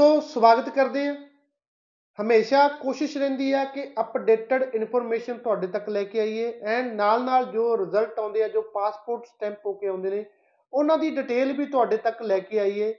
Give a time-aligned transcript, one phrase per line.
[0.00, 1.14] ਦੋਸਤੋ ਸਵਾਗਤ ਕਰਦੇ ਹਾਂ।
[2.18, 7.44] ਹਮੇਸ਼ਾ ਕੋਸ਼ਿਸ਼ ਰਹਿੰਦੀ ਹੈ ਕਿ ਅਪਡੇਟਡ ਇਨਫੋਰਮੇਸ਼ਨ ਤੁਹਾਡੇ ਤੱਕ ਲੈ ਕੇ ਆਈਏ ਐਂਡ ਨਾਲ ਨਾਲ
[7.44, 10.24] ਜੋ ਰਿਜ਼ਲਟ ਆਉਂਦੇ ਆ, ਜੋ ਪਾਸਪੋਰਟ ਸਟੈਂਪ ਹੋ ਕੇ ਆਉਂਦੇ ਨੇ,
[10.72, 12.92] ਉਹਨਾਂ ਦੀ ਡਿਟੇਲ ਵੀ ਤੁਹਾਡੇ ਤੱਕ ਲੈ ਕੇ ਆਈਏ।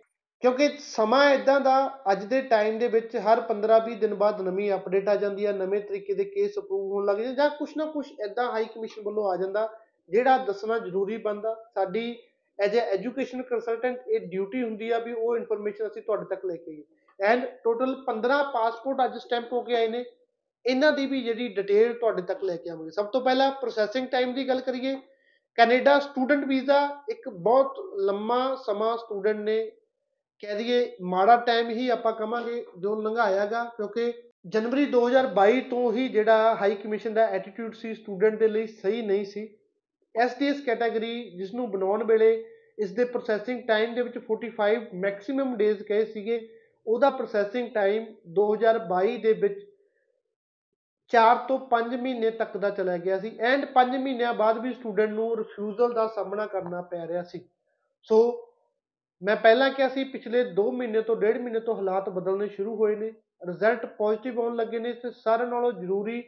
[0.43, 1.75] ਕਿਉਂਕਿ ਸਮਾਂ ਇਦਾਂ ਦਾ
[2.11, 5.81] ਅੱਜ ਦੇ ਟਾਈਮ ਦੇ ਵਿੱਚ ਹਰ 15-20 ਦਿਨ ਬਾਅਦ ਨਵੀਂ ਅਪਡੇਟ ਆ ਜਾਂਦੀ ਹੈ ਨਵੇਂ
[5.81, 9.31] ਤਰੀਕੇ ਦੇ ਕੇਸ ਅਪਰੂਵ ਹੋਣ ਲੱਗ ਜਾਂਦੇ ਜਾਂ ਕੁਝ ਨਾ ਕੁਝ ਇਦਾਂ ਹਾਈ ਕਮਿਸ਼ਨ ਵੱਲੋਂ
[9.31, 9.70] ਆ ਜਾਂਦਾ,
[10.09, 12.18] ਜਿਹੜਾ ਦੱਸਣਾ ਜ਼ਰੂਰੀ ਬਣਦਾ। ਸਾਡੀ
[12.61, 16.55] ਐਜ਼ ਅ ਐਜੂਕੇਸ਼ਨ ਕੰਸਲਟੈਂਟ ਇਹ ਡਿਊਟੀ ਹੁੰਦੀ ਆ ਵੀ ਉਹ ਇਨਫੋਰਮੇਸ਼ਨ ਅਸੀਂ ਤੁਹਾਡੇ ਤੱਕ ਲੈ
[16.55, 16.84] ਕੇ ਆਈਏ।
[17.20, 20.05] ਐਂਡ ਟੋਟਲ 15 ਪਾਸਪੋਰਟ ਅੱਜ ਸਟੈਂਪ ਹੋ ਕੇ ਆਏ ਨੇ।
[20.65, 24.34] ਇਹਨਾਂ ਦੀ ਵੀ ਜਿਹੜੀ ਡਿਟੇਲ ਤੁਹਾਡੇ ਤੱਕ ਲੈ ਕੇ ਆਵਾਂਗੇ। ਸਭ ਤੋਂ ਪਹਿਲਾਂ ਪ੍ਰੋਸੈਸਿੰਗ ਟਾਈਮ
[24.34, 24.95] ਦੀ ਗੱਲ ਕਰੀਏ।
[25.55, 29.71] ਕੈਨੇਡਾ ਸਟੂਡੈਂਟ ਵੀਜ਼ਾ ਇੱਕ ਬਹੁਤ ਲੰਮਾ ਸਮਾਂ ਸਟੂਡੈਂਟ ਨੇ,
[30.39, 34.13] ਕਹਿ ਦਈਏ ਮਾੜਾ ਟਾਈਮ ਹੀ ਆਪਾਂ ਕਵਾਂਗੇ, ਜੋ ਲੰਘਾਇਆਗਾ ਕਿਉਂਕਿ
[34.48, 39.25] ਜਨਵਰੀ 2022 ਤੋਂ ਹੀ ਜਿਹੜਾ ਹਾਈ ਕਮਿਸ਼ਨ ਦਾ ਐਟੀਟਿਊਡ ਸੀ ਸਟੂਡੈਂਟ ਦੇ ਲਈ ਸਹੀ ਨਹੀਂ
[39.25, 39.57] ਸੀ।
[40.15, 42.45] ਐਸਟੀਐਸ ਕੈਟਾਗਰੀ ਜਿਸ ਨੂੰ ਬਣਾਉਣ ਵੇਲੇ
[42.79, 46.49] ਇਸ ਦੇ ਪ੍ਰੋਸੈਸਿੰਗ ਟਾਈਮ ਦੇ ਵਿੱਚ 45 ਮੈਕਸਿਮਮ ਡੇਜ਼ ਕਹੇ ਸੀਗੇ,
[46.87, 49.59] ਉਹਦਾ ਪ੍ਰੋਸੈਸਿੰਗ ਟਾਈਮ 2022 ਦੇ ਵਿੱਚ
[51.13, 55.09] 4 ਤੋਂ 5 ਮਹੀਨੇ ਤੱਕ ਦਾ ਚਲਾ ਗਿਆ ਸੀ ਐਂਡ 5 ਮਹੀਨਿਆਂ ਬਾਅਦ ਵੀ ਸਟੂਡੈਂਟ
[55.09, 57.41] ਨੂੰ ਰਿਫਿਊਜ਼ਲ ਦਾ ਸਾਹਮਣਾ ਕਰਨਾ ਪੈ ਰਿਹਾ ਸੀ।
[58.03, 58.48] ਸੋ
[59.21, 62.96] ਮੈਂ ਪਹਿਲਾਂ ਕਿਹਾ ਸੀ ਪਿਛਲੇ 2 ਮਹੀਨੇ ਤੋਂ 1.5 ਮਹੀਨੇ ਤੋਂ ਹਾਲਾਤ ਬਦਲਣੇ ਸ਼ੁਰੂ ਹੋਏ
[62.96, 63.12] ਨੇ
[63.48, 66.22] ਰਿਜ਼ਲਟ ਪੋਜ਼ਿਟਿਵ ਆਉਣ ਲੱਗੇ ਨੇ ਤੇ ਸਾਰਿਆਂ ਨਾਲੋਂ ਜ਼ਰੂਰੀ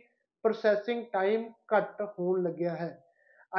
[0.44, 3.03] ਪ੍ਰੋਸੈਸਿੰਗ ਟਾਈਮ ਘੱਟ ਹੋਣ ਲੱਗਿਆ ਹੈ।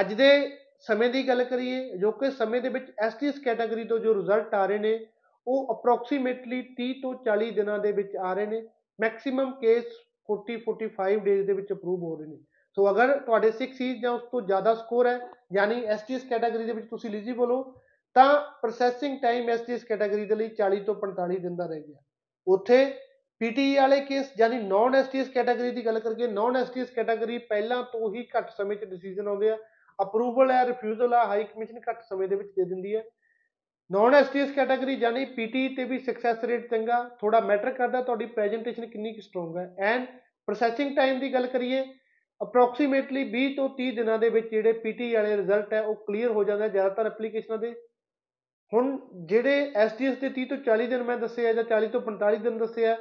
[0.00, 4.14] ਅੱਜ ਦੇ ਸਮੇਂ ਦੀ ਗੱਲ ਕਰੀਏ, ਜੋ ਕਿ ਸਮੇਂ ਦੇ ਵਿੱਚ ਐਸਟੀਐਸ ਕੈਟਾਗਰੀ ਤੋਂ ਜੋ
[4.14, 5.06] ਰਿਜ਼ਲਟ ਆ ਰਹੇ ਨੇ,
[5.47, 8.67] ਉਹ ਅਪਰੋਕਸੀਮੇਟਲੀ 30 ਤੋਂ 40 ਦਿਨਾਂ ਦੇ ਵਿੱਚ ਆ ਰਹੇ ਨੇ।
[9.00, 9.84] ਮੈਕਸਿਮਮ ਕੇਸ
[10.28, 12.37] 40 45 ਡੇਜ਼ ਦੇ ਵਿੱਚ ਅਪਰੂਵ ਹੋ ਰਹੇ ਨੇ।
[12.77, 15.20] ਸੋ ਅਗਰ ਤੁਹਾਡੇ 6 ਸੀ ਜਾਂ ਉਸ ਤੋਂ ਜ਼ਿਆਦਾ ਸਕੋਰ ਹੈ,
[15.53, 17.62] ਯਾਨੀ ਐਸਟੀਐਸ ਕੈਟਾਗਰੀ ਦੇ ਵਿੱਚ ਤੁਸੀਂ ਐਲੀਜੀਬਲ ਹੋ,
[18.17, 22.03] ਤਾਂ ਪ੍ਰੋਸੈਸਿੰਗ ਟਾਈਮ ਐਸਟੀਐਸ ਕੈਟਾਗਰੀ ਦੇ ਲਈ 40 ਤੋਂ 45 ਦਿਨ ਦਾ ਰਹਿ ਗਿਆ।
[22.47, 22.95] ਉੱਥੇ
[23.41, 28.15] ਪੀਟੀਈ ਵਾਲੇ ਕੇਸ ਯਾਨੀ ਨਾਨ ਐਸਟੀਐਸ ਕੈਟਾਗਰੀ ਦੀ ਗੱਲ ਕਰਕੇ ਨਾਨ ਐਸਟੀਐਸ ਕੈਟਾਗਰੀ ਪਹਿਲਾਂ ਤੋਂ
[28.15, 29.56] ਹੀ ਘੱਟ ਸਮੇਂ 'ਚ ਡਿਸੀਜਨ ਆਉਂਦੇ ਆ।
[30.03, 33.05] ਅਪਰੂਵਲ ਹੈ ਰਿਫਿਊਜ਼ਲ ਆ ਹਾਈ ਕਮਿਸ਼ਨ ਘੱਟ ਸਮੇਂ ਦੇ ਵਿੱਚ ਦੇ ਦਿੰਦੀ ਹੈ।
[33.91, 38.87] ਨਾਨ ਐਸਟੀਐਸ ਕੈਟਾਗਰੀ ਯਾਨੀ ਪੀਟੀ ਤੇ ਵੀ ਸਕਸੈਸ ਰੇਟ ਚੰਗਾ ਥੋੜਾ ਮੈਟਰ ਕਰਦਾ, ਤੁਹਾਡੀ ਪ੍ਰੈਜੈਂਟੇਸ਼ਨ
[38.87, 40.06] ਕਿੰਨੀ ਕੁ ਸਟਰੋਂਗ ਹੈ। ਐਂਡ
[40.47, 41.84] ਪ੍ਰੋਸੈਸਿੰਗ ਟਾਈਮ ਦੀ ਗੱਲ ਕਰੀਏ
[42.43, 46.44] ਅਪਰੋਕਸੀਮੇਟਲੀ 20 ਤੋਂ 30 ਦਿਨਾਂ ਦੇ ਵਿੱਚ ਜਿਹੜੇ ਪੀਟੀ ਵਾਲੇ ਰਿਜ਼ਲਟ ਹੈ, ਉਹ ਕਲੀਅਰ ਹੋ
[46.44, 47.75] ਜਾਂਦਾ ਜ਼ਿਆਦਾਤਰ ਐਪਲੀਕੇਸ਼ਨਾਂ ਦੇ।
[48.72, 52.59] ਹੁਣ ਜਿਹੜੇ ਐਸਟੀਐਸ ਦੇ 30 ਤੋਂ 40 ਦਿਨ ਮੈਂ ਦੱਸਿਆ ਜਾਂ 40 ਤੋਂ 45 ਦਿਨ
[52.59, 52.97] ਦੱਸਿਆ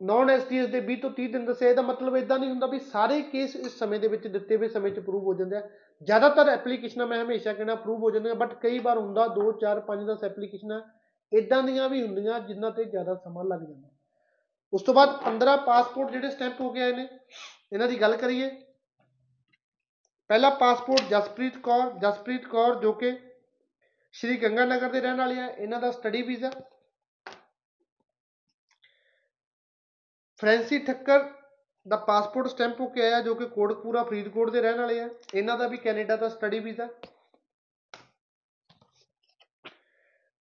[0.00, 3.20] ਨਾਨ ਐਸਟੀਐਸ ਦੇ 20 ਤੋਂ 30 ਦਿਨ ਦੱਸਿਆ ਇਹਦਾ ਮਤਲਬ ਇਦਾਂ ਨਹੀਂ ਹੁੰਦਾ ਵੀ ਸਾਰੇ
[3.22, 5.68] ਕੇਸ ਇਸ ਸਮੇਂ ਦੇ ਵਿੱਚ ਦਿੱਤੇ ਹੋਏ ਸਮੇਂ 'ਚ ਅਪਰੂਵ ਹੋ ਜਾਂਦੇ ਆ।
[6.02, 10.04] ਜ਼ਿਆਦਾਤਰ ਐਪਲੀਕੇਸ਼ਨਾਂ ਮੈਂ ਹਮੇਸ਼ਾ ਕਹਿੰਦਾ ਅਪਰੂਵ ਹੋ ਜਾਂਦੀਆਂ ਬਟ ਕਈ ਵਾਰ ਹੁੰਦਾ 2 4 5
[10.06, 10.80] 10 ਐਪਲੀਕੇਸ਼ਨਾਂ
[11.32, 13.88] ਇਦਾਂ ਦੀਆਂ ਵੀ ਹੁੰਦੀਆਂ ਜਿਨ੍ਹਾਂ ਤੇ ਜ਼ਿਆਦਾ ਸਮਾਂ ਲੱਗ ਜਾਂਦਾ।
[14.72, 17.08] ਉਸ ਤੋਂ ਬਾਅਦ 15 ਪਾਸਪੋਰਟ ਜਿਹੜੇ ਸਟੈਂਪ ਹੋ ਕੇ ਆਏ ਨੇ,
[17.72, 18.50] ਇਹਨਾਂ ਦੀ ਗੱਲ ਕਰੀਏ।
[20.30, 23.12] ਪਹਿਲਾ ਪਾਸਪੋਰਟ ਜਸਪ੍ਰੀਤ ਕੌਰ ਜਸਪ੍ਰੀਤ ਕੌਰ ਜੋ ਕਿ
[24.14, 26.50] ਸ਼੍ਰੀ ਗੰਗਾਨਗਰ ਦੇ ਰਹਿਣ ਵਾਲੇ ਆ, ਇਹਨਾਂ ਦਾ ਸਟੱਡੀ ਵੀਜ਼ਾ
[30.42, 31.24] ਫ੍ਰੈਂਸੀ ਠੱਕਰ
[31.86, 35.56] ਦਾ ਪਾਸਪੋਰਟ ਸਟੈਂਪ ਹੋ ਕੇ ਆਇਆ ਜੋ ਕਿ ਕੋਟਕਪੂਰਾ ਫਰੀਦਕੋਟ ਦੇ ਰਹਿਣ ਵਾਲੇ ਆ। ਇਹਨਾਂ
[35.58, 36.88] ਦਾ ਵੀ ਕੈਨੇਡਾ ਦਾ study visa.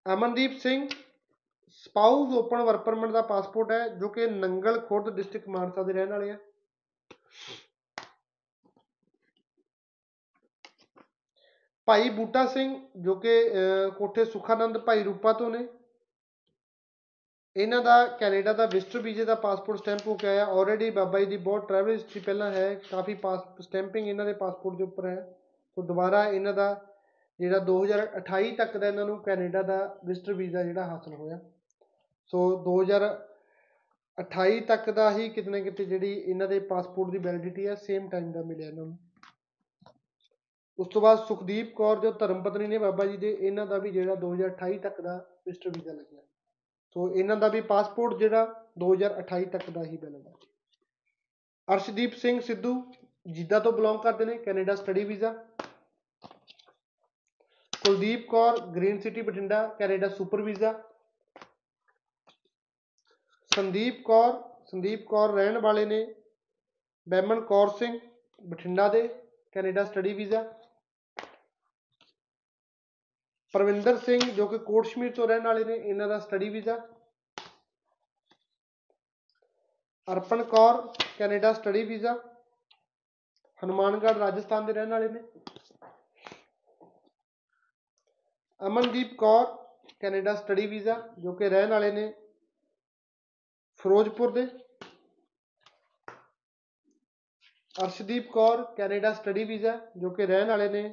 [0.06, 0.88] Amandeep Singh,
[1.72, 6.10] spouse open work permit ਦਾ ਪਾਸਪੋਰਟ ਹੈ, ਜੋ ਕਿ ਨੰਗਲ ਖੁਰਦ ਡਿਸਟ੍ਰਿਕਟ ਮਾਨਸਾ ਦੇ ਰਹਿਣ
[6.10, 6.38] ਵਾਲੇ ਆ।
[11.88, 13.36] ਭਾਈ ਬੂਟਾ ਸਿੰਘ, ਜੋ ਕਿ
[13.98, 15.68] ਕੋਠੇ ਸੁਖਾਨੰਦ, ਭਾਈ ਰੂਪਾ ਤੋਂ ਨੇ।
[17.56, 21.26] ਇਹਨਾਂ ਦਾ ਕੈਨੇਡਾ ਦਾ ਵਿਜ਼ਟਰ ਵੀਜ਼ੇ ਦਾ ਪਾਸਪੋਰਟ ਸਟੈਂਪ ਹੋ ਕੇ ਆਇਆ। ਆਲਰੇਡੀ ਬਾਬਾ ਜੀ
[21.26, 25.38] ਦੀ ਬਹੁਤ ਟਰੈਵਲ ਹਿਸਟਰੀ ਪਹਿਲਾਂ ਹੈ। ਕਾਫੀ ਪਾਸ ਸਟੈਂਪਿੰਗ ਇਹਨਾਂ ਦੇ ਪਾਸਪੋਰਟ ਦੇ ਉੱਪਰ ਹੈ।
[25.76, 26.86] ਸੋ ਦੁਬਾਰਾ ਇਹਨਾਂ ਦਾ
[27.40, 31.40] ਜਿਹੜਾ 2028 ਤੱਕ ਦਾ ਇਹਨਾਂ ਨੂੰ ਕੈਨੇਡਾ ਦਾ ਵਿਜ਼ਟਰ ਵੀਜ਼ਾ ਜਿਹੜਾ ਹਾਸਲ ਹੋਇਆ।
[32.26, 37.76] ਸੋ 2028 ਤੱਕ ਦਾ ਹੀ ਕਿਤੇ ਨਾ ਕਿਤੇ ਜਿਹੜੀ ਇਹਨਾਂ ਦੇ ਪਾਸਪੋਰਟ ਦੀ ਵੈਲਿਡਿਟੀ ਹੈ
[37.76, 38.98] ਸੇਮ ਟਾਈਮ ਦਾ ਮਿਲਿਆ ਇਹਨਾਂ ਨੂੰ।
[40.80, 43.92] ਉਸ ਤੋਂ ਬਾਅਦ ਸੁਖਦੀਪ ਕੌਰ, ਜੋ ਧਰਮ ਪਤਨੀ ਨੇ ਬਾਬਾ ਜੀ ਦੇ, ਇਹਨਾਂ ਦਾ ਵੀ
[43.92, 46.22] ਜਿਹੜਾ 2028 ਤੱਕ ਦਾ ਵਿਜ਼ਟਰ ਵੀਜ਼ਾ ਲੱਗਿਆ।
[46.96, 48.46] ਸੋ ਇਹਨਾਂ ਦਾ ਵੀ ਪਾਸਪੋਰਟ ਜਿਹੜਾ
[48.80, 50.34] 2028 ਤੱਕ ਦਾ ਹੀ ਬਣੇਗਾ
[51.68, 52.74] ਅਰਸ਼ਦੀਪ ਸਿੰਘ ਸਿੱਧੂ
[53.26, 55.32] ਜਿੱਦਾ ਤੋਂ ਬਿਲੋਂਗ ਕਰਦੇ ਨੇ Canada study visa
[57.74, 60.74] Kuldeep Kaur green city Bathinda Canada super visa
[63.52, 66.06] Sandeep Kaur Sandeep Kaur ਰਹਿਣ ਵਾਲੇ ਨੇ।
[67.08, 68.00] ਬੈਮਨ ਕੌਰ ਸਿੰਘ,
[68.42, 69.08] ਬਠਿੰਡਾ ਦੇ
[69.52, 70.44] Canada study visa
[73.54, 76.76] Parvinder Singh ਜੋ ਕਿ ਕੋਟਸ਼ਮੀਰ ਤੋਂ ਰਹਿਣ ਵਾਲੇ ਨੇ, ਇਹਨਾਂ ਦਾ study visa
[80.08, 80.82] Arpan Kaur,
[81.18, 82.14] Canada study visa
[83.62, 85.20] Hanumangarh, Rajasthan ਦੇ ਰਹਿਣ ਵਾਲੇ ਨੇ।
[88.62, 89.46] Amandeep Kaur,
[90.00, 92.12] Canada study visa ਜੋ ਕਿ ਰਹਿਣ ਵਾਲੇ ਨੇ
[93.80, 94.48] ਫਿਰੋਜ਼ਪੁਰ ਦੇ।
[97.76, 100.84] Arshdeep Kaur, Canada study visa ਜੋ ਕਿ ਰਹਿਣ ਵਾਲੇ ਨੇ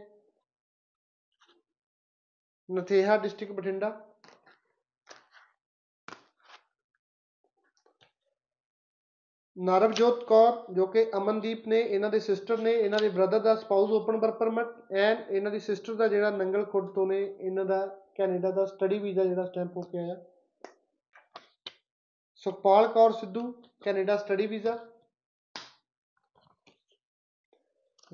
[2.69, 3.89] ਨਥੇਹਾ ਡਿਸਟ੍ਰਿਕਟ ਬਠਿੰਡਾ।
[9.57, 13.91] ਨਰਵਜੋਤ ਕੌਰ, ਜੋ ਕਿ ਅਮਨਦੀਪ ਨੇ, ਇਹਨਾਂ ਦੇ ਸਿਸਟਰ ਨੇ, ਇਹਨਾਂ ਦੇ brother the spouse
[13.91, 17.87] open work permit and ਇਹਨਾਂ ਦੀ ਸਿਸਟਰ ਦਾ ਜਿਹੜਾ ਨੰਗਲ ਖੁਰਦ ਤੋਂ ਨੇ, ਇਹਨਾਂ ਦਾ,
[18.17, 20.15] ਕੈਨੇਡਾ ਦਾ ਸਟੱਡੀ ਵੀਜ਼ਾ ਜਿਹੜਾ ਸਟੈਂਪ ਹੋ ਕੇ ਆਇਆ।
[22.37, 23.51] Sukhpal Kaur Sidhu,
[23.83, 24.79] Canada study visa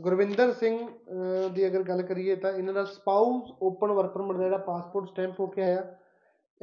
[0.00, 4.42] Gurvinder Singh uh, ਦੀ ਅਗਰ ਗੱਲ ਕਰੀਏ ਤਾਂ ਇਹਨਾਂ ਦਾ ਸਪਾਊਸ ਓਪਨ ਵਰਕ ਪਰਮਿਟ ਦਾ
[4.42, 5.96] ਜਿਹੜਾ ਪਾਸਪੋਰਟ ਸਟੈਂਪ ਹੋ ਕੇ ਆਇਆ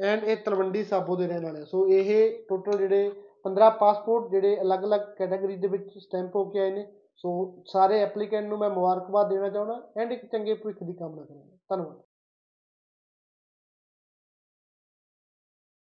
[0.00, 3.12] ਐਂਡ ਇਹ ਤਲਵੰਡੀ ਸਾਬੋ ਦੇ ਰਹਿਣ ਵਾਲੇ ਆ। ਸੋ ਇਹ ਟੋਟਲ ਜਿਹੜੇ
[3.44, 6.86] 15 ਪਾਸਪੋਰਟ ਜਿਹੜੇ ਅਲੱਗ-ਅਲੱਗ ਕੈਟਾਗਰੀ ਦੇ ਵਿੱਚ ਸਟੈਂਪ ਹੋ ਕੇ ਆਏ ਨੇ।
[7.16, 11.56] ਸੋ ਸਾਰੇ ਐਪਲੀਕੈਂਟ ਨੂੰ ਮੈਂ ਮੁਬਾਰਕਬਾਦ ਦੇਣਾ ਚਾਹੁੰਦਾ ਐਂਡ ਇੱਕ ਚੰਗੇ ਭਵਿੱਖ ਦੀ ਕਾਮਨਾ ਕਰਾਂਗਾ।
[11.68, 12.00] ਧੰਨਵਾਦ।